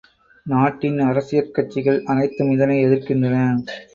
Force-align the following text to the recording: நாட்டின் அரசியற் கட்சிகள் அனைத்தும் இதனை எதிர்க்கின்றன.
நாட்டின் 0.45 0.97
அரசியற் 0.99 1.51
கட்சிகள் 1.51 1.99
அனைத்தும் 2.05 2.51
இதனை 2.51 2.79
எதிர்க்கின்றன. 2.87 3.37